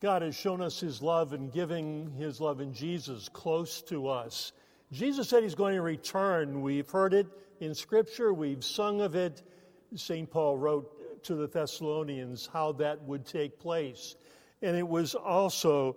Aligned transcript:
God 0.00 0.22
has 0.22 0.36
shown 0.36 0.60
us 0.60 0.78
his 0.78 1.00
love 1.00 1.32
in 1.32 1.48
giving 1.48 2.10
his 2.12 2.40
love 2.40 2.60
in 2.60 2.72
Jesus 2.74 3.30
close 3.30 3.80
to 3.82 4.08
us. 4.08 4.52
Jesus 4.92 5.28
said 5.28 5.42
he's 5.42 5.54
going 5.54 5.74
to 5.74 5.82
return. 5.82 6.60
We've 6.60 6.88
heard 6.88 7.14
it 7.14 7.26
in 7.60 7.74
Scripture, 7.74 8.34
we've 8.34 8.62
sung 8.62 9.00
of 9.00 9.14
it. 9.14 9.42
St. 9.94 10.30
Paul 10.30 10.58
wrote 10.58 11.22
to 11.24 11.34
the 11.34 11.46
Thessalonians 11.46 12.48
how 12.52 12.72
that 12.72 13.02
would 13.04 13.24
take 13.24 13.58
place. 13.58 14.16
And 14.60 14.76
it 14.76 14.86
was 14.86 15.14
also 15.14 15.96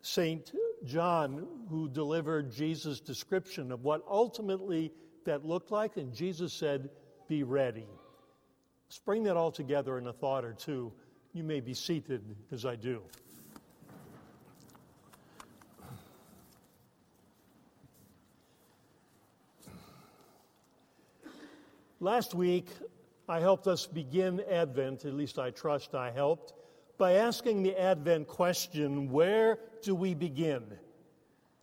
St. 0.00 0.50
John 0.84 1.46
who 1.68 1.88
delivered 1.88 2.50
Jesus' 2.50 3.00
description 3.00 3.70
of 3.70 3.84
what 3.84 4.02
ultimately 4.08 4.92
that 5.26 5.44
looked 5.44 5.70
like, 5.70 5.96
and 5.96 6.12
Jesus 6.12 6.52
said, 6.52 6.88
Be 7.28 7.42
ready. 7.42 7.86
Let's 8.86 8.98
bring 8.98 9.22
that 9.24 9.36
all 9.36 9.52
together 9.52 9.98
in 9.98 10.06
a 10.06 10.12
thought 10.12 10.44
or 10.44 10.54
two. 10.54 10.92
You 11.34 11.44
may 11.44 11.60
be 11.60 11.72
seated 11.72 12.22
as 12.50 12.66
I 12.66 12.76
do. 12.76 13.00
Last 22.00 22.34
week, 22.34 22.68
I 23.28 23.40
helped 23.40 23.66
us 23.66 23.86
begin 23.86 24.42
Advent, 24.50 25.06
at 25.06 25.14
least 25.14 25.38
I 25.38 25.50
trust 25.50 25.94
I 25.94 26.10
helped, 26.10 26.52
by 26.98 27.12
asking 27.12 27.62
the 27.62 27.80
Advent 27.80 28.28
question 28.28 29.10
where 29.10 29.58
do 29.80 29.94
we 29.94 30.12
begin? 30.12 30.64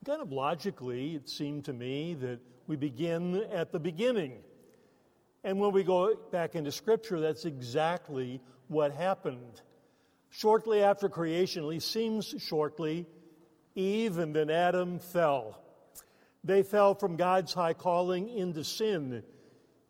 Kind 0.03 0.21
of 0.21 0.31
logically, 0.31 1.15
it 1.15 1.29
seemed 1.29 1.65
to 1.65 1.73
me 1.73 2.15
that 2.15 2.39
we 2.65 2.75
begin 2.75 3.43
at 3.51 3.71
the 3.71 3.79
beginning. 3.79 4.39
And 5.43 5.59
when 5.59 5.73
we 5.73 5.83
go 5.83 6.15
back 6.31 6.55
into 6.55 6.71
Scripture, 6.71 7.19
that's 7.19 7.45
exactly 7.45 8.41
what 8.69 8.93
happened. 8.93 9.61
Shortly 10.29 10.81
after 10.81 11.09
creation, 11.09 11.63
at 11.63 11.69
least 11.69 11.91
seems 11.91 12.33
shortly, 12.39 13.05
Eve 13.75 14.17
and 14.19 14.35
then 14.35 14.49
Adam 14.49 14.99
fell. 14.99 15.61
They 16.43 16.63
fell 16.63 16.95
from 16.95 17.17
God's 17.17 17.53
high 17.53 17.73
calling 17.73 18.29
into 18.29 18.63
sin. 18.63 19.23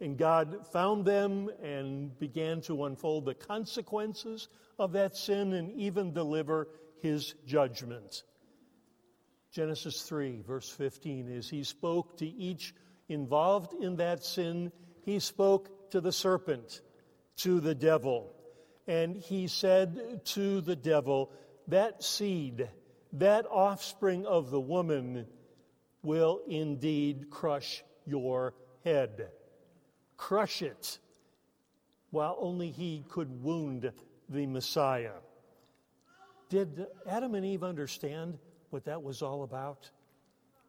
And 0.01 0.17
God 0.17 0.67
found 0.71 1.05
them 1.05 1.49
and 1.61 2.17
began 2.19 2.61
to 2.61 2.85
unfold 2.85 3.25
the 3.25 3.35
consequences 3.35 4.47
of 4.79 4.93
that 4.93 5.15
sin 5.15 5.53
and 5.53 5.71
even 5.73 6.13
deliver 6.13 6.69
his 7.01 7.35
judgment. 7.45 8.23
Genesis 9.51 10.03
3, 10.03 10.41
verse 10.47 10.69
15, 10.69 11.29
is 11.29 11.49
He 11.49 11.63
spoke 11.63 12.17
to 12.17 12.27
each 12.27 12.73
involved 13.07 13.73
in 13.73 13.95
that 13.97 14.23
sin, 14.23 14.71
He 15.03 15.19
spoke 15.19 15.91
to 15.91 16.01
the 16.01 16.11
serpent, 16.11 16.81
to 17.37 17.59
the 17.59 17.75
devil. 17.75 18.31
And 18.89 19.15
He 19.15 19.47
said 19.47 20.25
to 20.25 20.61
the 20.61 20.75
devil, 20.75 21.31
That 21.67 22.03
seed, 22.03 22.67
that 23.13 23.45
offspring 23.45 24.25
of 24.25 24.49
the 24.49 24.59
woman, 24.59 25.27
will 26.01 26.41
indeed 26.47 27.29
crush 27.29 27.83
your 28.07 28.55
head. 28.83 29.29
Crush 30.17 30.63
it, 30.63 30.97
while 32.09 32.35
only 32.39 32.71
He 32.71 33.05
could 33.07 33.43
wound 33.43 33.91
the 34.27 34.47
Messiah. 34.47 35.19
Did 36.49 36.87
Adam 37.07 37.35
and 37.35 37.45
Eve 37.45 37.63
understand 37.63 38.39
what 38.71 38.85
that 38.85 39.03
was 39.03 39.21
all 39.21 39.43
about? 39.43 39.87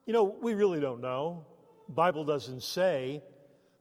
You 0.04 0.12
know, 0.12 0.24
we 0.24 0.52
really 0.52 0.80
don't 0.80 1.00
know. 1.00 1.46
Bible 1.88 2.24
doesn't 2.24 2.64
say. 2.64 3.22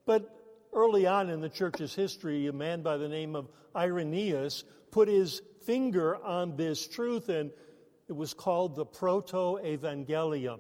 But 0.06 0.34
early 0.74 1.08
on 1.08 1.30
in 1.30 1.42
the 1.42 1.50
church's 1.50 1.94
history, 1.94 2.48
a 2.48 2.54
man 2.54 2.82
by 2.82 2.98
the 2.98 3.08
name 3.08 3.36
of 3.36 3.50
Irenaeus 3.76 4.64
put 4.92 5.08
his 5.08 5.42
finger 5.66 6.16
on 6.18 6.56
this 6.56 6.88
truth, 6.88 7.30
and 7.30 7.52
it 8.08 8.16
was 8.16 8.34
called 8.34 8.76
the 8.76 8.86
Proto 8.86 9.60
Evangelium, 9.64 10.60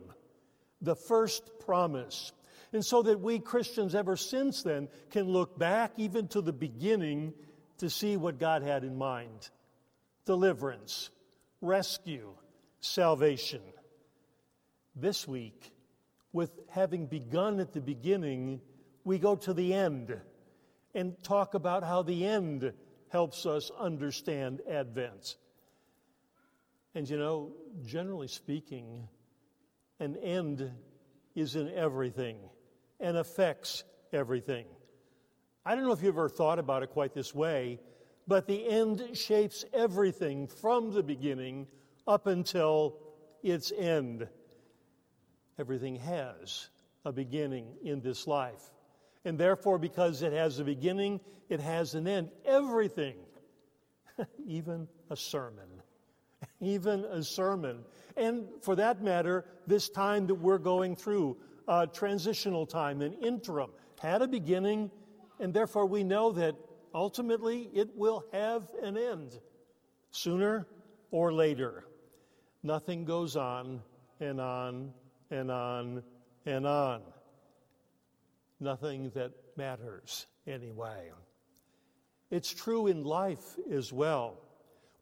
the 0.81 0.95
first 0.95 1.49
promise. 1.59 2.31
And 2.71 2.85
so 2.85 3.01
that 3.01 3.19
we 3.19 3.39
Christians 3.39 3.95
ever 3.95 4.15
since 4.15 4.61
then 4.61 4.87
can 5.09 5.27
look 5.27 5.57
back 5.57 5.93
even 5.97 6.27
to 6.29 6.41
the 6.41 6.53
beginning 6.53 7.33
to 7.79 7.89
see 7.89 8.17
what 8.17 8.39
God 8.39 8.61
had 8.61 8.83
in 8.83 8.95
mind 8.95 9.49
deliverance, 10.25 11.09
rescue, 11.59 12.29
salvation. 12.81 13.61
This 14.95 15.27
week, 15.27 15.71
with 16.31 16.51
having 16.69 17.07
begun 17.07 17.59
at 17.59 17.73
the 17.73 17.81
beginning, 17.81 18.61
we 19.03 19.17
go 19.17 19.35
to 19.35 19.53
the 19.53 19.73
end 19.73 20.19
and 20.93 21.21
talk 21.23 21.53
about 21.53 21.83
how 21.83 22.01
the 22.01 22.25
end 22.25 22.73
helps 23.09 23.45
us 23.45 23.71
understand 23.77 24.61
Advent. 24.69 25.37
And 26.95 27.09
you 27.09 27.17
know, 27.17 27.51
generally 27.85 28.27
speaking, 28.27 29.07
an 29.99 30.15
end 30.17 30.71
is 31.35 31.55
in 31.55 31.71
everything 31.73 32.37
and 32.99 33.17
affects 33.17 33.83
everything. 34.11 34.65
I 35.65 35.75
don't 35.75 35.83
know 35.83 35.91
if 35.91 36.01
you've 36.01 36.15
ever 36.15 36.29
thought 36.29 36.59
about 36.59 36.83
it 36.83 36.87
quite 36.87 37.13
this 37.13 37.33
way, 37.33 37.79
but 38.27 38.47
the 38.47 38.67
end 38.67 39.09
shapes 39.13 39.65
everything 39.73 40.47
from 40.47 40.91
the 40.91 41.03
beginning 41.03 41.67
up 42.07 42.27
until 42.27 42.97
its 43.43 43.71
end. 43.75 44.27
Everything 45.57 45.95
has 45.97 46.69
a 47.05 47.11
beginning 47.11 47.67
in 47.83 48.01
this 48.01 48.27
life. 48.27 48.61
And 49.29 49.37
therefore, 49.37 49.77
because 49.77 50.23
it 50.23 50.33
has 50.33 50.57
a 50.57 50.63
beginning, 50.63 51.19
it 51.49 51.59
has 51.59 51.93
an 51.93 52.07
end. 52.07 52.31
Everything, 52.45 53.13
even 54.47 54.87
a 55.11 55.15
sermon, 55.15 55.69
even 56.59 57.05
a 57.05 57.21
sermon. 57.21 57.83
And 58.17 58.47
for 58.63 58.75
that 58.77 59.03
matter, 59.03 59.45
this 59.67 59.87
time 59.87 60.25
that 60.25 60.33
we're 60.33 60.57
going 60.57 60.95
through, 60.95 61.37
a 61.67 61.85
transitional 61.85 62.65
time, 62.65 63.03
an 63.03 63.13
interim, 63.21 63.69
had 63.99 64.23
a 64.23 64.27
beginning, 64.27 64.89
and 65.39 65.53
therefore 65.53 65.85
we 65.85 66.03
know 66.03 66.31
that 66.31 66.55
ultimately 66.95 67.69
it 67.71 67.95
will 67.95 68.25
have 68.33 68.67
an 68.81 68.97
end, 68.97 69.39
sooner 70.09 70.65
or 71.11 71.31
later. 71.31 71.83
Nothing 72.63 73.05
goes 73.05 73.35
on 73.35 73.83
and 74.19 74.41
on 74.41 74.91
and 75.29 75.51
on 75.51 76.01
and 76.47 76.65
on. 76.65 77.03
Nothing 78.59 79.11
that 79.15 79.31
matters 79.55 80.27
anyway. 80.45 81.11
It's 82.29 82.53
true 82.53 82.87
in 82.87 83.03
life 83.03 83.55
as 83.71 83.91
well. 83.91 84.37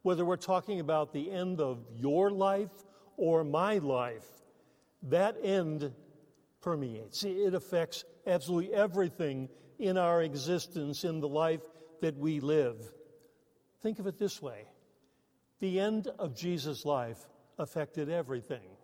Whether 0.02 0.24
we're 0.24 0.36
talking 0.36 0.80
about 0.80 1.12
the 1.12 1.30
end 1.30 1.60
of 1.60 1.84
your 1.94 2.30
life 2.30 2.70
or 3.16 3.44
my 3.44 3.78
life, 3.78 4.26
that 5.02 5.36
end 5.42 5.92
permeates. 6.60 7.24
It 7.24 7.54
affects 7.54 8.04
absolutely 8.26 8.74
everything 8.74 9.48
in 9.78 9.96
our 9.96 10.22
existence, 10.22 11.04
in 11.04 11.20
the 11.20 11.28
life 11.28 11.62
that 12.00 12.16
we 12.16 12.40
live. 12.40 12.76
Think 13.82 13.98
of 13.98 14.06
it 14.06 14.18
this 14.18 14.42
way 14.42 14.66
the 15.60 15.80
end 15.80 16.08
of 16.18 16.36
Jesus' 16.36 16.84
life 16.84 17.18
affected 17.58 18.08
everything. 18.08 18.77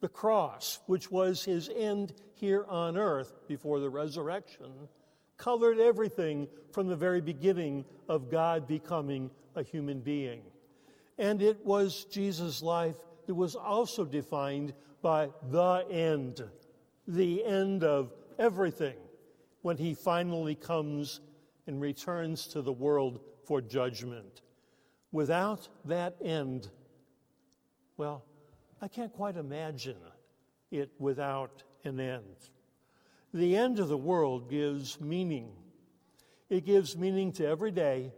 The 0.00 0.08
cross, 0.08 0.80
which 0.86 1.10
was 1.10 1.44
his 1.44 1.70
end 1.74 2.12
here 2.34 2.64
on 2.68 2.96
earth 2.96 3.34
before 3.48 3.80
the 3.80 3.90
resurrection, 3.90 4.70
colored 5.36 5.78
everything 5.78 6.48
from 6.72 6.86
the 6.86 6.96
very 6.96 7.20
beginning 7.20 7.84
of 8.08 8.30
God 8.30 8.66
becoming 8.66 9.30
a 9.54 9.62
human 9.62 10.00
being. 10.00 10.42
And 11.18 11.40
it 11.40 11.64
was 11.64 12.04
Jesus' 12.04 12.62
life 12.62 12.96
that 13.26 13.34
was 13.34 13.54
also 13.54 14.04
defined 14.04 14.74
by 15.02 15.30
the 15.50 15.86
end, 15.90 16.42
the 17.08 17.44
end 17.44 17.84
of 17.84 18.12
everything, 18.38 18.96
when 19.62 19.76
he 19.76 19.94
finally 19.94 20.54
comes 20.54 21.20
and 21.66 21.80
returns 21.80 22.46
to 22.48 22.62
the 22.62 22.72
world 22.72 23.20
for 23.44 23.60
judgment. 23.60 24.42
Without 25.12 25.68
that 25.84 26.16
end, 26.22 26.68
well, 27.96 28.24
I 28.80 28.88
can't 28.88 29.12
quite 29.12 29.36
imagine 29.36 29.96
it 30.70 30.90
without 30.98 31.62
an 31.84 31.98
end. 31.98 32.36
The 33.32 33.56
end 33.56 33.78
of 33.78 33.88
the 33.88 33.96
world 33.96 34.50
gives 34.50 35.00
meaning. 35.00 35.50
It 36.48 36.64
gives 36.64 36.96
meaning 36.96 37.32
to 37.32 37.46
every 37.46 37.70
day, 37.70 38.12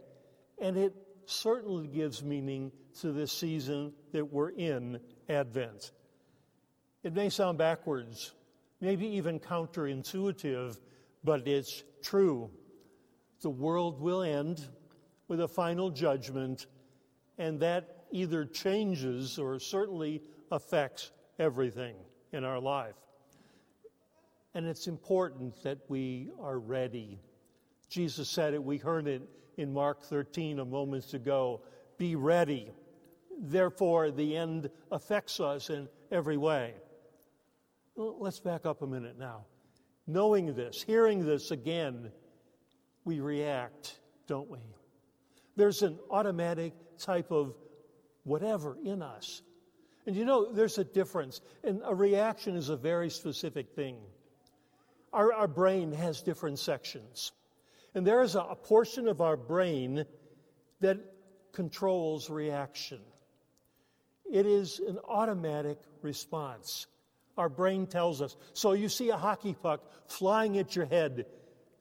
and 0.59 0.77
it 0.77 0.93
certainly 1.25 1.87
gives 1.87 2.23
meaning 2.23 2.71
to 3.01 3.11
this 3.11 3.31
season 3.31 3.93
that 4.11 4.31
we're 4.31 4.49
in, 4.49 4.99
Advent. 5.29 5.91
It 7.03 7.13
may 7.13 7.29
sound 7.29 7.57
backwards, 7.57 8.33
maybe 8.81 9.07
even 9.07 9.39
counterintuitive, 9.39 10.77
but 11.23 11.47
it's 11.47 11.83
true. 12.03 12.49
The 13.41 13.49
world 13.49 14.01
will 14.01 14.21
end 14.21 14.67
with 15.27 15.39
a 15.39 15.47
final 15.47 15.89
judgment, 15.89 16.65
and 17.37 17.59
that 17.61 18.05
either 18.11 18.43
changes 18.43 19.39
or 19.39 19.59
certainly 19.59 20.21
affects 20.51 21.11
everything 21.37 21.95
in 22.31 22.43
our 22.43 22.59
life. 22.59 22.95
And 24.53 24.65
it's 24.65 24.87
important 24.87 25.61
that 25.63 25.79
we 25.87 26.29
are 26.41 26.59
ready. 26.59 27.19
Jesus 27.89 28.29
said 28.29 28.53
it, 28.53 28.63
we 28.63 28.77
heard 28.77 29.07
it 29.07 29.21
in 29.57 29.73
Mark 29.73 30.03
13 30.03 30.59
a 30.59 30.65
moment 30.65 31.13
ago. 31.13 31.61
Be 31.97 32.15
ready. 32.15 32.71
therefore 33.41 34.11
the 34.11 34.35
end 34.35 34.69
affects 34.91 35.39
us 35.39 35.69
in 35.69 35.87
every 36.11 36.37
way. 36.37 36.73
Well, 37.95 38.17
let's 38.19 38.39
back 38.39 38.65
up 38.65 38.81
a 38.81 38.87
minute 38.87 39.17
now. 39.17 39.45
Knowing 40.07 40.55
this, 40.55 40.81
hearing 40.81 41.25
this 41.25 41.51
again, 41.51 42.11
we 43.05 43.19
react, 43.19 43.99
don't 44.27 44.49
we? 44.49 44.59
There's 45.55 45.83
an 45.83 45.99
automatic 46.09 46.73
type 46.97 47.31
of 47.31 47.55
whatever 48.23 48.77
in 48.83 49.01
us. 49.01 49.41
And 50.09 50.17
you 50.17 50.25
know, 50.25 50.51
there's 50.51 50.79
a 50.79 50.83
difference. 50.83 51.39
And 51.63 51.83
a 51.85 51.93
reaction 51.93 52.55
is 52.55 52.69
a 52.69 52.75
very 52.75 53.11
specific 53.11 53.75
thing. 53.75 53.97
Our, 55.13 55.31
our 55.31 55.47
brain 55.47 55.91
has 55.91 56.23
different 56.23 56.57
sections. 56.57 57.31
And 57.93 58.07
there 58.07 58.23
is 58.23 58.33
a, 58.33 58.39
a 58.39 58.55
portion 58.55 59.07
of 59.07 59.21
our 59.21 59.37
brain 59.37 60.05
that 60.79 60.97
controls 61.53 62.27
reaction. 62.27 63.01
It 64.31 64.47
is 64.47 64.79
an 64.79 64.97
automatic 65.07 65.77
response. 66.01 66.87
Our 67.37 67.47
brain 67.47 67.85
tells 67.85 68.19
us. 68.19 68.35
So 68.53 68.73
you 68.73 68.89
see 68.89 69.11
a 69.11 69.15
hockey 69.15 69.53
puck 69.53 69.91
flying 70.07 70.57
at 70.57 70.75
your 70.75 70.87
head. 70.87 71.27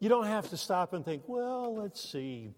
You 0.01 0.11
don't 0.11 0.27
have 0.27 0.51
to 0.51 0.59
stop 0.59 0.93
and 0.93 1.03
think, 1.03 1.23
well, 1.27 1.75
let's 1.75 2.07
see. 2.07 2.53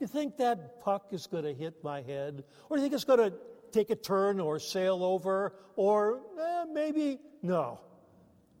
You 0.00 0.06
think 0.06 0.36
that 0.36 0.82
puck 0.82 1.06
is 1.12 1.26
going 1.26 1.44
to 1.44 1.54
hit 1.54 1.82
my 1.82 2.02
head? 2.02 2.44
Or 2.68 2.76
do 2.76 2.82
you 2.82 2.84
think 2.84 2.92
it's 2.92 3.04
going 3.04 3.30
to 3.30 3.32
take 3.74 3.90
a 3.90 3.96
turn 3.96 4.40
or 4.40 4.58
sail 4.58 5.04
over? 5.04 5.54
Or 5.76 6.20
eh, 6.40 6.64
maybe, 6.72 7.18
no. 7.42 7.80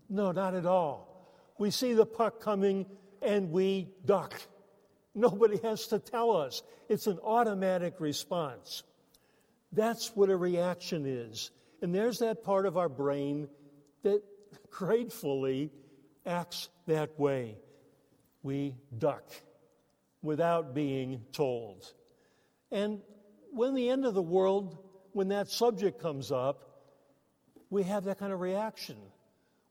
No, 0.08 0.32
not 0.32 0.54
at 0.54 0.66
all. 0.66 1.08
We 1.58 1.70
see 1.70 1.94
the 1.94 2.06
puck 2.06 2.40
coming 2.40 2.86
and 3.22 3.50
we 3.50 3.88
duck. 4.04 4.34
Nobody 5.14 5.58
has 5.62 5.86
to 5.88 5.98
tell 5.98 6.36
us. 6.36 6.62
It's 6.88 7.06
an 7.06 7.18
automatic 7.22 8.00
response. 8.00 8.82
That's 9.72 10.14
what 10.14 10.28
a 10.28 10.36
reaction 10.36 11.06
is. 11.06 11.50
And 11.80 11.94
there's 11.94 12.18
that 12.18 12.44
part 12.44 12.66
of 12.66 12.76
our 12.76 12.88
brain 12.88 13.48
that 14.02 14.22
gratefully 14.70 15.70
acts 16.26 16.68
that 16.86 17.18
way. 17.18 17.56
We 18.42 18.74
duck 18.96 19.24
without 20.22 20.74
being 20.74 21.22
told. 21.32 21.92
And 22.70 23.00
when 23.52 23.74
the 23.74 23.88
end 23.88 24.04
of 24.04 24.14
the 24.14 24.22
world, 24.22 24.83
when 25.14 25.28
that 25.28 25.48
subject 25.48 26.00
comes 26.00 26.30
up, 26.30 26.64
we 27.70 27.84
have 27.84 28.04
that 28.04 28.18
kind 28.18 28.32
of 28.32 28.40
reaction. 28.40 28.96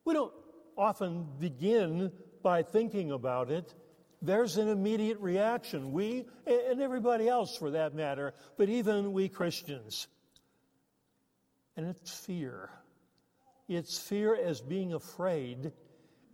We 0.06 0.14
don't 0.14 0.34
often 0.78 1.28
begin 1.40 2.12
by 2.42 2.64
thinking 2.64 3.12
about 3.12 3.52
it. 3.52 3.74
There's 4.22 4.58
an 4.58 4.70
immediate 4.70 5.20
reaction. 5.20 5.92
We, 5.92 6.26
and 6.48 6.82
everybody 6.82 7.28
else 7.28 7.58
for 7.58 7.72
that 7.72 7.94
matter, 7.94 8.34
but 8.58 8.70
even 8.70 9.14
we 9.14 9.30
Christians. 9.30 10.08
And 11.76 11.88
it's 11.88 12.12
fear. 12.12 12.70
It's 13.68 13.98
fear 13.98 14.36
as 14.36 14.62
being 14.62 14.94
afraid, 14.94 15.72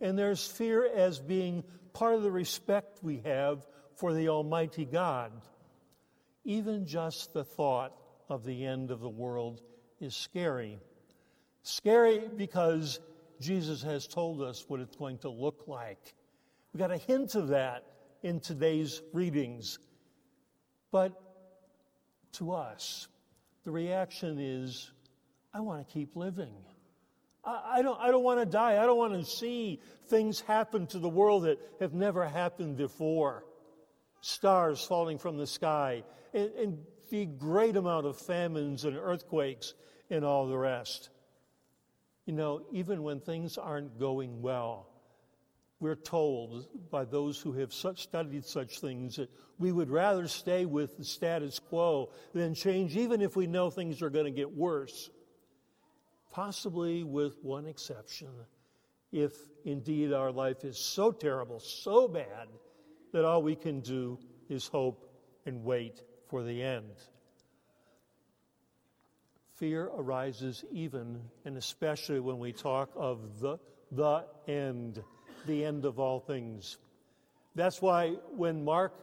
and 0.00 0.18
there's 0.18 0.46
fear 0.46 0.88
as 0.92 1.18
being 1.18 1.64
part 1.92 2.14
of 2.14 2.22
the 2.22 2.30
respect 2.30 3.02
we 3.02 3.22
have 3.24 3.66
for 3.96 4.14
the 4.14 4.28
Almighty 4.28 4.84
God. 4.84 5.32
Even 6.44 6.86
just 6.86 7.32
the 7.32 7.44
thought 7.44 7.92
of 8.30 8.44
the 8.44 8.64
end 8.64 8.90
of 8.90 9.00
the 9.00 9.08
world 9.08 9.60
is 10.00 10.14
scary. 10.14 10.78
Scary 11.62 12.22
because 12.36 13.00
Jesus 13.40 13.82
has 13.82 14.06
told 14.06 14.40
us 14.40 14.64
what 14.68 14.80
it's 14.80 14.96
going 14.96 15.18
to 15.18 15.30
look 15.30 15.64
like. 15.66 16.14
We 16.72 16.78
got 16.78 16.90
a 16.90 16.96
hint 16.96 17.34
of 17.34 17.48
that 17.48 17.84
in 18.22 18.40
today's 18.40 19.02
readings. 19.12 19.78
But 20.92 21.20
to 22.34 22.52
us, 22.52 23.08
the 23.64 23.70
reaction 23.70 24.38
is 24.38 24.90
I 25.52 25.60
want 25.60 25.86
to 25.86 25.92
keep 25.92 26.16
living. 26.16 26.54
I, 27.44 27.78
I 27.78 27.82
don't, 27.82 28.00
I 28.00 28.10
don't 28.10 28.22
want 28.22 28.40
to 28.40 28.46
die. 28.46 28.82
I 28.82 28.86
don't 28.86 28.98
want 28.98 29.14
to 29.14 29.24
see 29.24 29.80
things 30.08 30.40
happen 30.40 30.86
to 30.88 30.98
the 30.98 31.08
world 31.08 31.44
that 31.44 31.58
have 31.80 31.92
never 31.92 32.26
happened 32.26 32.76
before 32.76 33.44
stars 34.20 34.84
falling 34.84 35.18
from 35.18 35.38
the 35.38 35.46
sky, 35.46 36.02
and, 36.34 36.50
and 36.52 36.78
the 37.10 37.26
great 37.26 37.76
amount 37.76 38.06
of 38.06 38.16
famines 38.16 38.84
and 38.84 38.96
earthquakes 38.96 39.74
and 40.08 40.24
all 40.24 40.46
the 40.46 40.56
rest. 40.56 41.10
You 42.24 42.32
know, 42.32 42.62
even 42.72 43.02
when 43.02 43.20
things 43.20 43.58
aren't 43.58 43.98
going 43.98 44.40
well, 44.40 44.86
we're 45.80 45.96
told 45.96 46.68
by 46.90 47.04
those 47.04 47.40
who 47.40 47.52
have 47.52 47.72
studied 47.72 48.44
such 48.44 48.80
things 48.80 49.16
that 49.16 49.30
we 49.58 49.72
would 49.72 49.90
rather 49.90 50.28
stay 50.28 50.66
with 50.66 50.96
the 50.98 51.04
status 51.04 51.58
quo 51.58 52.10
than 52.34 52.54
change, 52.54 52.96
even 52.96 53.22
if 53.22 53.34
we 53.34 53.46
know 53.46 53.70
things 53.70 54.02
are 54.02 54.10
going 54.10 54.26
to 54.26 54.30
get 54.30 54.54
worse. 54.54 55.10
Possibly 56.30 57.02
with 57.02 57.42
one 57.42 57.66
exception, 57.66 58.28
if 59.10 59.32
indeed 59.64 60.12
our 60.12 60.30
life 60.30 60.64
is 60.64 60.78
so 60.78 61.10
terrible, 61.10 61.58
so 61.58 62.06
bad, 62.06 62.48
that 63.12 63.24
all 63.24 63.42
we 63.42 63.56
can 63.56 63.80
do 63.80 64.18
is 64.48 64.68
hope 64.68 65.10
and 65.46 65.64
wait 65.64 66.02
for 66.30 66.42
the 66.44 66.62
end. 66.62 66.92
Fear 69.56 69.90
arises 69.94 70.64
even 70.72 71.20
and 71.44 71.56
especially 71.58 72.20
when 72.20 72.38
we 72.38 72.52
talk 72.52 72.90
of 72.96 73.40
the, 73.40 73.58
the 73.90 74.24
end, 74.48 75.02
the 75.46 75.64
end 75.64 75.84
of 75.84 75.98
all 75.98 76.20
things. 76.20 76.78
That's 77.56 77.82
why 77.82 78.10
when 78.36 78.64
Mark 78.64 78.94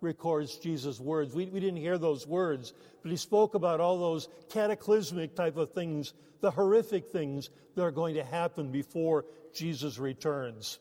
records 0.00 0.56
Jesus' 0.56 1.00
words, 1.00 1.34
we, 1.34 1.46
we 1.46 1.58
didn't 1.58 1.80
hear 1.80 1.98
those 1.98 2.26
words, 2.26 2.72
but 3.02 3.10
he 3.10 3.16
spoke 3.16 3.54
about 3.54 3.80
all 3.80 3.98
those 3.98 4.28
cataclysmic 4.48 5.34
type 5.34 5.56
of 5.56 5.72
things, 5.72 6.14
the 6.40 6.52
horrific 6.52 7.08
things 7.08 7.50
that 7.74 7.82
are 7.82 7.90
going 7.90 8.14
to 8.14 8.24
happen 8.24 8.70
before 8.70 9.24
Jesus 9.52 9.98
returns. 9.98 10.78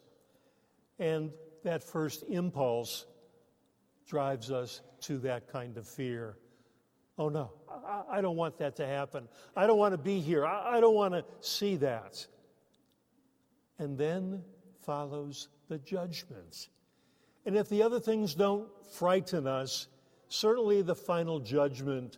And 0.99 1.31
that 1.63 1.83
first 1.83 2.23
impulse 2.29 3.05
drives 4.07 4.51
us 4.51 4.81
to 5.01 5.17
that 5.19 5.47
kind 5.47 5.77
of 5.77 5.87
fear. 5.87 6.37
Oh 7.17 7.29
no, 7.29 7.51
I, 8.09 8.21
don't 8.21 8.35
want 8.35 8.57
that 8.59 8.75
to 8.77 8.85
happen. 8.85 9.27
I 9.55 9.67
don't 9.67 9.77
want 9.77 9.93
to 9.93 9.97
be 9.97 10.19
here. 10.19 10.45
I, 10.45 10.77
I 10.77 10.79
don't 10.79 10.95
want 10.95 11.13
to 11.13 11.25
see 11.41 11.75
that. 11.77 12.25
And 13.79 13.97
then 13.97 14.43
follows 14.85 15.49
the 15.67 15.79
judgment. 15.79 16.69
And 17.45 17.55
if 17.57 17.69
the 17.69 17.81
other 17.81 17.99
things 17.99 18.35
don't 18.35 18.67
frighten 18.93 19.47
us, 19.47 19.87
certainly 20.27 20.81
the 20.81 20.95
final 20.95 21.39
judgment 21.39 22.17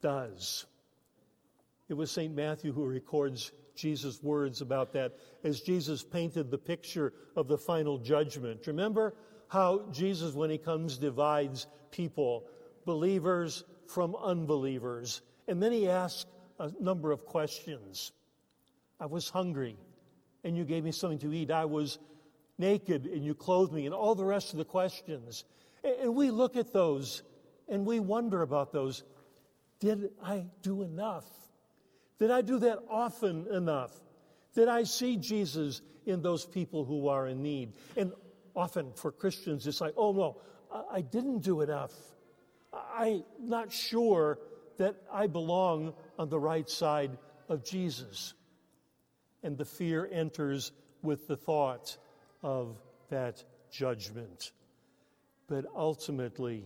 does. 0.00 0.66
It 1.88 1.94
was 1.94 2.10
St. 2.10 2.34
Matthew 2.34 2.72
who 2.72 2.84
records 2.84 3.52
Jesus' 3.74 4.22
words 4.22 4.60
about 4.60 4.92
that 4.92 5.16
as 5.44 5.60
Jesus 5.60 6.02
painted 6.02 6.50
the 6.50 6.58
picture 6.58 7.12
of 7.36 7.48
the 7.48 7.56
final 7.56 7.96
judgment. 7.96 8.66
Remember 8.66 9.14
how 9.48 9.86
Jesus, 9.92 10.34
when 10.34 10.50
he 10.50 10.58
comes, 10.58 10.98
divides 10.98 11.66
people, 11.90 12.46
believers 12.84 13.64
from 13.86 14.14
unbelievers. 14.16 15.22
And 15.46 15.62
then 15.62 15.72
he 15.72 15.88
asks 15.88 16.26
a 16.58 16.70
number 16.80 17.12
of 17.12 17.24
questions. 17.24 18.12
I 19.00 19.06
was 19.06 19.28
hungry, 19.28 19.76
and 20.44 20.56
you 20.56 20.64
gave 20.64 20.84
me 20.84 20.92
something 20.92 21.18
to 21.20 21.32
eat. 21.32 21.50
I 21.50 21.64
was 21.64 21.98
naked, 22.58 23.06
and 23.06 23.24
you 23.24 23.34
clothed 23.34 23.72
me, 23.72 23.86
and 23.86 23.94
all 23.94 24.14
the 24.14 24.24
rest 24.24 24.52
of 24.52 24.58
the 24.58 24.64
questions. 24.64 25.44
And 25.84 26.14
we 26.14 26.30
look 26.30 26.56
at 26.56 26.72
those 26.72 27.22
and 27.68 27.84
we 27.86 28.00
wonder 28.00 28.42
about 28.42 28.72
those. 28.72 29.04
Did 29.80 30.10
I 30.22 30.46
do 30.62 30.82
enough? 30.82 31.26
Did 32.18 32.30
I 32.30 32.40
do 32.40 32.58
that 32.60 32.78
often 32.88 33.46
enough? 33.48 33.92
Did 34.54 34.68
I 34.68 34.82
see 34.82 35.16
Jesus 35.16 35.82
in 36.06 36.22
those 36.22 36.44
people 36.44 36.84
who 36.84 37.08
are 37.08 37.28
in 37.28 37.42
need? 37.42 37.74
And 37.96 38.12
often 38.58 38.92
for 38.92 39.12
Christians, 39.12 39.66
it's 39.68 39.80
like, 39.80 39.94
oh 39.96 40.12
no, 40.12 40.36
I 40.90 41.00
didn't 41.00 41.40
do 41.40 41.60
enough. 41.60 41.92
I'm 42.72 43.22
not 43.40 43.72
sure 43.72 44.38
that 44.78 44.96
I 45.12 45.28
belong 45.28 45.94
on 46.18 46.28
the 46.28 46.40
right 46.40 46.68
side 46.68 47.16
of 47.48 47.64
Jesus. 47.64 48.34
And 49.44 49.56
the 49.56 49.64
fear 49.64 50.08
enters 50.10 50.72
with 51.02 51.28
the 51.28 51.36
thought 51.36 51.96
of 52.42 52.76
that 53.10 53.44
judgment. 53.70 54.50
But 55.46 55.64
ultimately, 55.74 56.64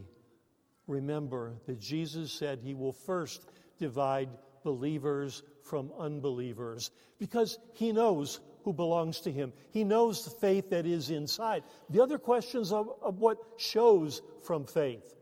remember 0.86 1.52
that 1.66 1.78
Jesus 1.78 2.32
said 2.32 2.60
he 2.62 2.74
will 2.74 2.92
first 2.92 3.44
divide 3.78 4.30
believers 4.64 5.42
from 5.62 5.92
unbelievers 5.98 6.90
because 7.18 7.58
he 7.74 7.92
knows 7.92 8.40
who 8.64 8.72
belongs 8.72 9.20
to 9.20 9.32
him. 9.32 9.52
He 9.70 9.84
knows 9.84 10.24
the 10.24 10.30
faith 10.30 10.70
that 10.70 10.86
is 10.86 11.10
inside. 11.10 11.64
The 11.90 12.02
other 12.02 12.18
questions 12.18 12.72
of, 12.72 12.90
of 13.02 13.18
what 13.18 13.38
shows 13.56 14.22
from 14.42 14.64
faith. 14.66 15.14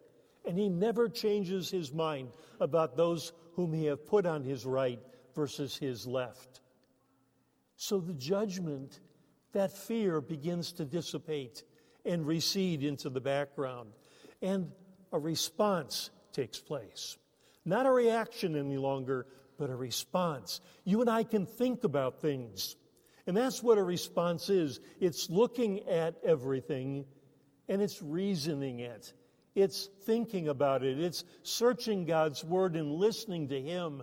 And 0.47 0.59
he 0.59 0.69
never 0.69 1.09
changes 1.09 1.71
his 1.71 1.93
mind 1.93 2.31
about 2.61 2.97
those 2.97 3.33
whom 3.55 3.73
he 3.73 3.87
have 3.87 4.07
put 4.07 4.27
on 4.27 4.43
his 4.43 4.65
right 4.65 5.01
versus 5.35 5.77
his 5.77 6.07
left. 6.07 6.61
So 7.77 7.99
the 7.99 8.15
judgment, 8.15 9.01
that 9.53 9.73
fear 9.73 10.21
begins 10.21 10.73
to 10.73 10.85
dissipate 10.85 11.63
and 12.05 12.27
recede 12.27 12.83
into 12.83 13.11
the 13.11 13.21
background. 13.21 13.91
And 14.43 14.71
a 15.13 15.19
response 15.19 16.11
takes 16.33 16.59
place 16.59 17.17
Not 17.65 17.87
a 17.87 17.91
reaction 17.91 18.57
any 18.57 18.79
longer, 18.79 19.27
but 19.59 19.71
a 19.71 19.77
response. 19.77 20.61
You 20.85 21.01
and 21.03 21.11
I 21.11 21.23
can 21.23 21.45
think 21.45 21.85
about 21.85 22.21
things. 22.21 22.77
And 23.27 23.37
that's 23.37 23.63
what 23.63 23.79
a 23.79 23.83
response 23.83 24.49
is 24.49 24.81
it's 25.01 25.31
looking 25.31 25.89
at 25.89 26.17
everything 26.25 27.05
and 27.69 27.81
it's 27.81 28.03
reasoning 28.03 28.81
it. 28.81 29.13
It's 29.55 29.89
thinking 30.05 30.49
about 30.49 30.83
it. 30.83 30.99
It's 31.01 31.25
searching 31.43 32.05
God's 32.05 32.45
word 32.45 32.77
and 32.77 32.93
listening 32.93 33.49
to 33.49 33.61
Him. 33.61 34.03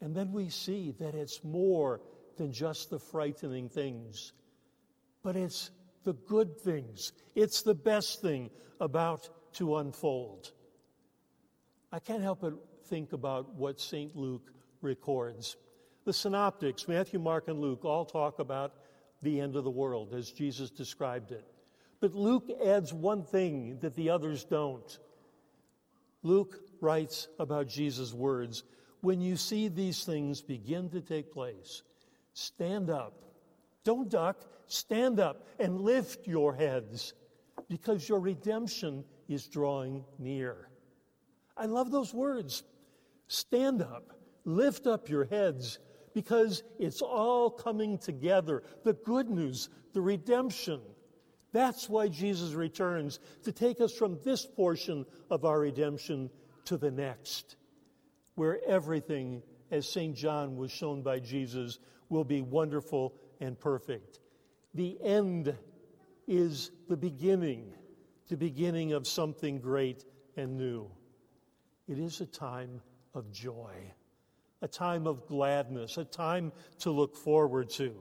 And 0.00 0.14
then 0.14 0.32
we 0.32 0.48
see 0.48 0.94
that 0.98 1.14
it's 1.14 1.42
more 1.44 2.00
than 2.36 2.52
just 2.52 2.90
the 2.90 2.98
frightening 2.98 3.68
things, 3.68 4.32
but 5.22 5.36
it's 5.36 5.70
the 6.04 6.14
good 6.14 6.58
things. 6.58 7.12
It's 7.34 7.62
the 7.62 7.74
best 7.74 8.22
thing 8.22 8.50
about 8.80 9.28
to 9.54 9.76
unfold. 9.76 10.52
I 11.92 11.98
can't 11.98 12.22
help 12.22 12.40
but 12.40 12.54
think 12.86 13.12
about 13.12 13.54
what 13.54 13.80
St. 13.80 14.16
Luke 14.16 14.52
records. 14.80 15.56
The 16.10 16.14
synoptics, 16.14 16.88
Matthew, 16.88 17.20
Mark, 17.20 17.46
and 17.46 17.60
Luke, 17.60 17.84
all 17.84 18.04
talk 18.04 18.40
about 18.40 18.72
the 19.22 19.40
end 19.40 19.54
of 19.54 19.62
the 19.62 19.70
world 19.70 20.12
as 20.12 20.32
Jesus 20.32 20.68
described 20.68 21.30
it. 21.30 21.44
But 22.00 22.16
Luke 22.16 22.50
adds 22.66 22.92
one 22.92 23.22
thing 23.22 23.78
that 23.78 23.94
the 23.94 24.10
others 24.10 24.42
don't. 24.42 24.98
Luke 26.24 26.58
writes 26.80 27.28
about 27.38 27.68
Jesus' 27.68 28.12
words 28.12 28.64
When 29.02 29.20
you 29.20 29.36
see 29.36 29.68
these 29.68 30.02
things 30.02 30.42
begin 30.42 30.90
to 30.90 31.00
take 31.00 31.30
place, 31.30 31.82
stand 32.34 32.90
up. 32.90 33.22
Don't 33.84 34.10
duck, 34.10 34.44
stand 34.66 35.20
up 35.20 35.46
and 35.60 35.80
lift 35.80 36.26
your 36.26 36.52
heads 36.52 37.14
because 37.68 38.08
your 38.08 38.18
redemption 38.18 39.04
is 39.28 39.46
drawing 39.46 40.04
near. 40.18 40.70
I 41.56 41.66
love 41.66 41.92
those 41.92 42.12
words. 42.12 42.64
Stand 43.28 43.80
up, 43.80 44.10
lift 44.44 44.88
up 44.88 45.08
your 45.08 45.24
heads 45.24 45.78
because 46.14 46.62
it's 46.78 47.02
all 47.02 47.50
coming 47.50 47.98
together. 47.98 48.62
The 48.84 48.94
good 48.94 49.30
news, 49.30 49.68
the 49.92 50.00
redemption, 50.00 50.80
that's 51.52 51.88
why 51.88 52.08
Jesus 52.08 52.52
returns, 52.52 53.18
to 53.44 53.52
take 53.52 53.80
us 53.80 53.92
from 53.92 54.18
this 54.24 54.46
portion 54.46 55.04
of 55.30 55.44
our 55.44 55.60
redemption 55.60 56.30
to 56.66 56.76
the 56.76 56.90
next, 56.90 57.56
where 58.34 58.60
everything, 58.66 59.42
as 59.70 59.88
St. 59.88 60.14
John 60.14 60.56
was 60.56 60.70
shown 60.70 61.02
by 61.02 61.18
Jesus, 61.18 61.78
will 62.08 62.24
be 62.24 62.42
wonderful 62.42 63.14
and 63.40 63.58
perfect. 63.58 64.20
The 64.74 64.98
end 65.02 65.56
is 66.28 66.70
the 66.88 66.96
beginning, 66.96 67.72
the 68.28 68.36
beginning 68.36 68.92
of 68.92 69.06
something 69.06 69.58
great 69.58 70.04
and 70.36 70.56
new. 70.56 70.88
It 71.88 71.98
is 71.98 72.20
a 72.20 72.26
time 72.26 72.80
of 73.14 73.32
joy, 73.32 73.74
a 74.62 74.68
time 74.68 75.06
of 75.06 75.26
gladness, 75.26 75.96
a 75.96 76.04
time 76.04 76.52
to 76.80 76.90
look 76.90 77.16
forward 77.16 77.70
to. 77.70 77.94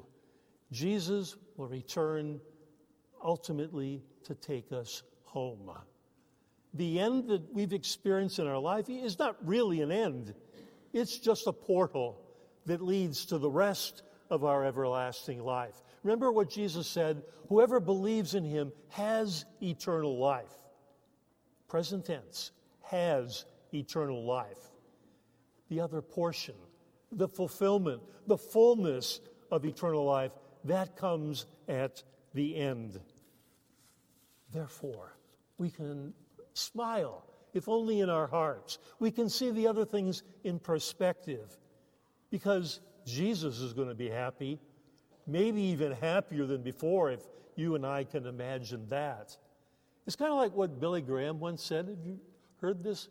Jesus 0.72 1.36
will 1.58 1.68
return 1.68 2.39
ultimately 3.24 4.04
to 4.24 4.36
take 4.36 4.72
us 4.72 5.04
home. 5.24 5.72
The 6.74 7.00
end 7.00 7.30
that 7.30 7.54
we've 7.54 7.74
experienced 7.74 8.39
in 8.39 8.48
our 8.48 8.60
life 8.60 8.89
is 8.89 9.18
not 9.18 9.36
really 9.46 9.82
an 9.82 9.92
end, 9.92 10.34
it's 10.94 11.18
just 11.18 11.48
a 11.48 11.54
portal 11.54 12.22
that 12.66 12.82
leads 12.82 13.25
to 13.25 13.38
the 13.38 13.50
rest 13.50 14.04
of 14.30 14.44
our 14.44 14.63
everlasting 14.63 15.39
life. 15.42 15.82
Remember 16.04 16.32
what 16.32 16.50
Jesus 16.50 16.88
said 16.88 17.24
whoever 17.48 17.80
believes 17.80 18.36
in 18.36 18.44
him 18.44 18.72
has 18.89 19.46
eternal 19.62 20.18
life. 20.20 20.54
Present 21.68 22.06
tense, 22.06 22.51
has 22.84 23.46
eternal 23.74 24.25
life. 24.25 24.68
The 25.69 25.79
other 25.81 26.01
portion, 26.01 26.55
the 27.11 27.27
fulfillment, 27.27 28.01
the 28.27 28.38
fullness 28.38 29.19
of 29.51 29.65
eternal 29.65 30.05
life, 30.05 30.31
that 30.65 30.95
comes 30.95 31.45
at 31.67 32.03
the 32.33 32.55
end. 32.55 32.99
Therefore, 34.51 35.15
we 35.57 35.69
can 35.69 36.13
smile, 36.53 37.23
if 37.53 37.69
only 37.69 38.01
in 38.01 38.09
our 38.09 38.27
hearts. 38.27 38.79
We 38.99 39.11
can 39.11 39.29
see 39.29 39.51
the 39.51 39.67
other 39.67 39.85
things 39.85 40.23
in 40.43 40.59
perspective 40.59 41.57
because 42.29 42.79
Jesus 43.05 43.59
is 43.59 43.73
going 43.73 43.89
to 43.89 43.95
be 43.95 44.09
happy, 44.09 44.59
maybe 45.25 45.61
even 45.61 45.91
happier 45.91 46.45
than 46.45 46.61
before 46.61 47.11
if 47.11 47.21
you 47.55 47.75
and 47.75 47.85
I 47.85 48.03
can 48.03 48.25
imagine 48.25 48.88
that. 48.89 49.35
It's 50.07 50.15
kind 50.15 50.31
of 50.31 50.38
like 50.38 50.55
what 50.55 50.79
Billy 50.79 51.01
Graham 51.01 51.39
once 51.39 51.63
said. 51.63 51.88
Have 51.88 52.05
you 52.05 52.19
heard 52.61 52.83
this? 52.83 53.09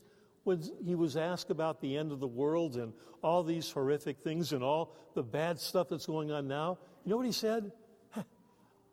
When 0.48 0.62
he 0.82 0.94
was 0.94 1.14
asked 1.14 1.50
about 1.50 1.82
the 1.82 1.98
end 1.98 2.10
of 2.10 2.20
the 2.20 2.26
world 2.26 2.76
and 2.76 2.94
all 3.22 3.42
these 3.42 3.70
horrific 3.70 4.20
things 4.20 4.54
and 4.54 4.62
all 4.62 4.96
the 5.14 5.22
bad 5.22 5.60
stuff 5.60 5.90
that's 5.90 6.06
going 6.06 6.32
on 6.32 6.48
now, 6.48 6.78
you 7.04 7.10
know 7.10 7.18
what 7.18 7.26
he 7.26 7.32
said? 7.32 7.70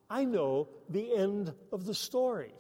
I 0.10 0.26
know 0.26 0.68
the 0.90 1.16
end 1.16 1.54
of 1.72 1.86
the 1.86 1.94
story. 1.94 2.52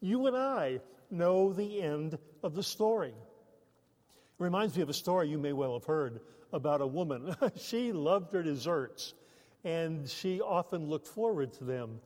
You 0.00 0.26
and 0.26 0.36
I 0.36 0.80
know 1.12 1.52
the 1.52 1.80
end 1.80 2.18
of 2.42 2.56
the 2.56 2.64
story. 2.64 3.10
It 3.10 4.42
reminds 4.42 4.74
me 4.74 4.82
of 4.82 4.88
a 4.88 4.92
story 4.92 5.28
you 5.28 5.38
may 5.38 5.52
well 5.52 5.74
have 5.74 5.84
heard 5.84 6.18
about 6.52 6.80
a 6.80 6.86
woman. 6.88 7.36
she 7.58 7.92
loved 7.92 8.32
her 8.32 8.42
desserts, 8.42 9.14
and 9.62 10.08
she 10.08 10.40
often 10.40 10.88
looked 10.88 11.06
forward 11.06 11.52
to 11.52 11.64
them. 11.64 12.00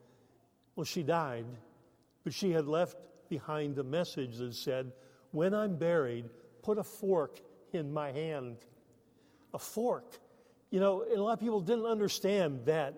Well, 0.76 0.84
she 0.84 1.02
died, 1.02 1.46
but 2.24 2.34
she 2.34 2.50
had 2.50 2.66
left 2.66 2.98
behind 3.30 3.78
a 3.78 3.82
message 3.82 4.36
that 4.36 4.54
said, 4.54 4.92
When 5.32 5.54
I'm 5.54 5.76
buried, 5.76 6.30
put 6.62 6.78
a 6.78 6.84
fork 6.84 7.40
in 7.72 7.92
my 7.92 8.12
hand. 8.12 8.56
A 9.52 9.58
fork. 9.58 10.18
You 10.70 10.80
know, 10.80 11.02
and 11.02 11.18
a 11.18 11.22
lot 11.22 11.34
of 11.34 11.40
people 11.40 11.60
didn't 11.60 11.86
understand 11.86 12.60
that 12.66 12.94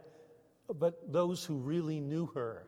but 0.72 1.12
those 1.12 1.44
who 1.44 1.56
really 1.56 2.00
knew 2.00 2.26
her, 2.34 2.66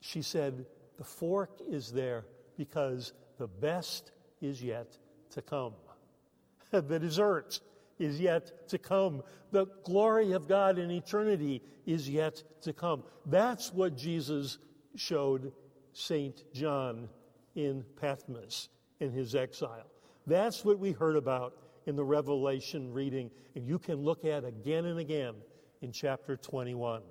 she 0.00 0.22
said, 0.22 0.66
The 0.96 1.04
fork 1.04 1.60
is 1.68 1.92
there 1.92 2.24
because 2.56 3.12
the 3.38 3.46
best 3.48 4.12
is 4.40 4.62
yet 4.62 4.96
to 5.30 5.42
come. 5.42 5.74
the 6.70 6.98
dessert 6.98 7.60
is 7.98 8.20
yet 8.20 8.68
to 8.68 8.78
come. 8.78 9.22
The 9.50 9.66
glory 9.84 10.32
of 10.32 10.48
God 10.48 10.78
in 10.78 10.90
eternity 10.90 11.62
is 11.86 12.08
yet 12.08 12.42
to 12.62 12.72
come. 12.72 13.02
That's 13.26 13.72
what 13.72 13.96
Jesus 13.96 14.58
showed 14.96 15.52
St. 15.92 16.42
John 16.54 17.08
in 17.54 17.84
Patmos 18.00 18.68
in 19.00 19.12
his 19.12 19.34
exile. 19.34 19.86
That's 20.26 20.64
what 20.64 20.78
we 20.78 20.92
heard 20.92 21.16
about 21.16 21.56
in 21.86 21.96
the 21.96 22.04
Revelation 22.04 22.92
reading, 22.92 23.30
and 23.54 23.66
you 23.66 23.78
can 23.78 23.96
look 23.96 24.24
at 24.24 24.44
again 24.44 24.84
and 24.84 24.98
again 24.98 25.34
in 25.80 25.90
chapter 25.92 26.36
21. 26.36 27.02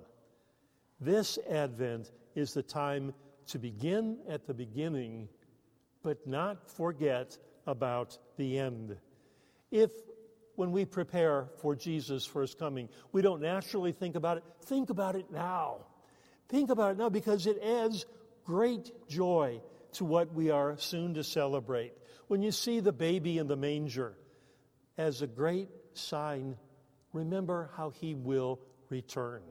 This 1.00 1.38
Advent 1.50 2.12
is 2.34 2.54
the 2.54 2.62
time 2.62 3.12
to 3.48 3.58
begin 3.58 4.18
at 4.28 4.46
the 4.46 4.54
beginning, 4.54 5.28
but 6.02 6.24
not 6.26 6.70
forget 6.70 7.36
about 7.66 8.16
the 8.36 8.58
end. 8.58 8.96
If, 9.70 9.90
when 10.54 10.72
we 10.72 10.84
prepare 10.84 11.48
for 11.58 11.74
Jesus' 11.74 12.24
first 12.24 12.58
coming, 12.58 12.88
we 13.12 13.22
don't 13.22 13.40
naturally 13.40 13.92
think 13.92 14.14
about 14.14 14.36
it, 14.36 14.44
think 14.62 14.90
about 14.90 15.16
it 15.16 15.30
now. 15.30 15.78
Think 16.48 16.70
about 16.70 16.92
it 16.92 16.98
now 16.98 17.08
because 17.08 17.46
it 17.46 17.60
adds 17.62 18.06
great 18.44 18.90
joy 19.08 19.60
to 19.94 20.04
what 20.04 20.32
we 20.32 20.50
are 20.50 20.76
soon 20.78 21.14
to 21.14 21.24
celebrate. 21.24 21.92
When 22.28 22.42
you 22.42 22.52
see 22.52 22.80
the 22.80 22.92
baby 22.92 23.38
in 23.38 23.48
the 23.48 23.56
manger 23.56 24.14
as 24.96 25.22
a 25.22 25.26
great 25.26 25.68
sign, 25.94 26.56
remember 27.12 27.70
how 27.76 27.90
he 27.90 28.14
will 28.14 28.60
return. 28.88 29.42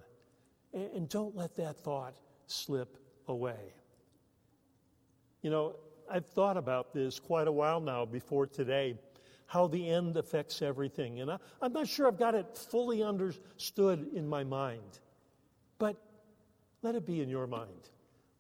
And 0.74 1.10
don't 1.10 1.36
let 1.36 1.56
that 1.56 1.78
thought 1.78 2.16
slip 2.48 2.98
away. 3.28 3.74
You 5.42 5.50
know, 5.50 5.76
I've 6.10 6.26
thought 6.26 6.58
about 6.58 6.94
this 6.94 7.20
quite 7.20 7.48
a 7.48 7.52
while 7.52 7.80
now 7.80 8.06
before 8.06 8.48
today, 8.48 8.96
how 9.46 9.68
the 9.68 9.90
end 9.90 10.18
affects 10.18 10.62
everything. 10.62 11.22
And 11.22 11.32
I, 11.32 11.38
am 11.62 11.74
not 11.74 11.88
sure 11.88 12.08
I've 12.08 12.20
got 12.20 12.36
it 12.36 12.58
fully 12.58 13.04
understood 13.04 14.10
in 14.14 14.28
my 14.28 14.44
mind. 14.44 15.00
But 15.78 15.96
let 16.82 16.96
it 16.96 17.06
be 17.06 17.22
in 17.22 17.30
your 17.30 17.48
mind. 17.48 17.90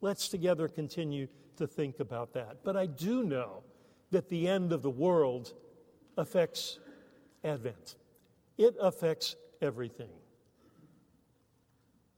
Let's 0.01 0.29
together 0.29 0.67
continue 0.67 1.27
to 1.57 1.67
think 1.67 1.99
about 1.99 2.33
that. 2.33 2.63
But 2.63 2.77
I 2.77 2.85
do 2.85 3.23
know 3.23 3.63
that 4.11 4.29
the 4.29 4.47
end 4.47 4.71
of 4.71 4.81
the 4.81 4.89
world 4.89 5.53
affects 6.17 6.79
Advent, 7.43 7.95
it 8.57 8.75
affects 8.79 9.35
everything. 9.61 10.09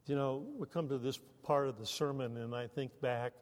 You 0.08 0.16
know, 0.16 0.46
we 0.58 0.66
come 0.66 0.90
to 0.90 0.98
this 0.98 1.20
part 1.44 1.68
of 1.68 1.78
the 1.78 1.86
sermon, 1.86 2.38
and 2.38 2.56
I 2.56 2.68
think 2.68 2.92
back, 3.02 3.34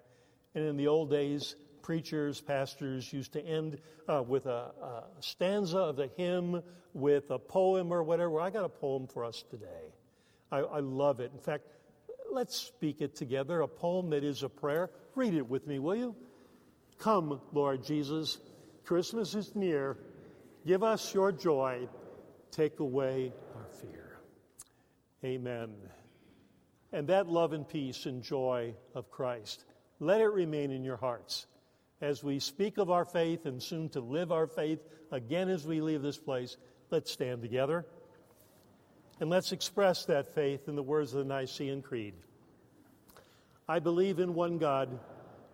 and 0.56 0.66
in 0.66 0.76
the 0.76 0.88
old 0.88 1.10
days, 1.10 1.56
preachers, 1.82 2.42
pastors 2.42 3.12
used 3.14 3.34
to 3.34 3.46
end 3.46 3.80
uh, 4.08 4.22
with 4.22 4.46
a, 4.46 4.72
a, 4.82 5.04
stanza 5.22 5.78
of 5.78 5.96
the 5.96 6.10
hymn, 6.18 6.62
with 6.94 7.32
a 7.32 7.40
poem 7.40 7.92
or 7.92 8.04
whatever. 8.04 8.40
I 8.40 8.50
got 8.50 8.66
a 8.66 8.70
poem 8.70 9.08
for 9.08 9.24
us 9.24 9.44
today. 9.50 9.94
I, 10.52 10.60
I 10.60 10.80
love 10.80 11.20
it. 11.20 11.32
In 11.34 11.40
fact, 11.40 11.68
let's 12.32 12.56
speak 12.56 13.02
it 13.02 13.16
together 13.16 13.62
a 13.62 13.68
poem 13.68 14.10
that 14.12 14.24
is 14.24 14.44
a 14.44 14.50
prayer. 14.50 14.90
Read 15.16 15.34
it 15.34 15.48
with 15.48 15.68
me, 15.68 15.80
will 15.80 15.96
you? 15.96 16.16
Come, 16.98 17.42
Lord 17.54 17.84
Jesus 17.84 18.40
Christmas 18.86 19.36
is 19.36 19.56
near. 19.56 19.98
Give 20.66 20.84
us 20.84 21.14
your 21.14 21.32
joy. 21.32 21.88
Take 22.52 22.80
away 22.80 23.32
our 23.56 23.68
fear. 23.82 24.20
Amen. 25.24 25.70
And 26.92 27.08
that 27.08 27.28
love 27.28 27.54
and 27.54 27.68
peace 27.68 28.06
and 28.06 28.24
joy 28.24 28.74
of 28.96 29.12
Christ, 29.12 29.66
let 30.00 30.22
it 30.22 30.30
remain 30.30 30.72
in 30.72 30.84
your 30.84 30.98
hearts 30.98 31.46
as 32.02 32.24
we 32.24 32.40
speak 32.40 32.78
of 32.78 32.90
our 32.90 33.06
faith 33.06 33.46
and 33.46 33.62
soon 33.62 33.90
to 33.90 34.00
live 34.00 34.32
our 34.32 34.48
faith 34.48 34.80
again 35.12 35.50
as 35.50 35.68
we 35.68 35.82
leave 35.82 36.02
this 36.02 36.18
place. 36.18 36.58
Let's 36.90 37.12
stand 37.12 37.42
together 37.42 37.86
and 39.20 39.30
let's 39.30 39.52
express 39.52 40.06
that 40.06 40.34
faith 40.34 40.68
in 40.68 40.76
the 40.76 40.84
words 40.84 41.14
of 41.14 41.20
the 41.20 41.26
Nicene 41.26 41.82
Creed. 41.82 42.14
I 43.68 43.80
believe 43.80 44.20
in 44.20 44.34
one 44.34 44.58
God, 44.58 45.00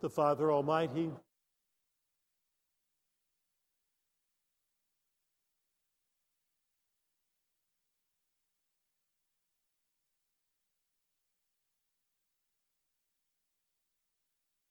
the 0.01 0.09
Father 0.09 0.51
Almighty 0.51 1.11